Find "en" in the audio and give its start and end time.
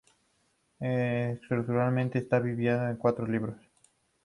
2.89-2.97